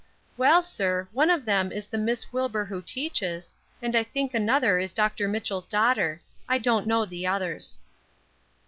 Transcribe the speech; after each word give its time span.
"Well, 0.35 0.63
sir, 0.63 1.07
one 1.11 1.29
of 1.29 1.45
them 1.45 1.71
is 1.71 1.85
the 1.85 1.99
Miss 1.99 2.33
Wilbur 2.33 2.65
who 2.65 2.81
teaches, 2.81 3.53
and 3.83 3.95
I 3.95 4.01
think 4.03 4.33
another 4.33 4.79
is 4.79 4.93
Dr. 4.93 5.27
Mitchell's 5.27 5.67
daughter. 5.67 6.23
I 6.49 6.57
don't 6.57 6.87
know 6.87 7.05
the 7.05 7.27
others." 7.27 7.77